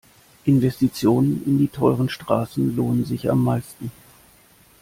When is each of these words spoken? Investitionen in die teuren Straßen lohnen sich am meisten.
Investitionen 0.45 1.43
in 1.45 1.59
die 1.59 1.67
teuren 1.67 2.09
Straßen 2.09 2.75
lohnen 2.75 3.05
sich 3.05 3.29
am 3.29 3.43
meisten. 3.43 3.91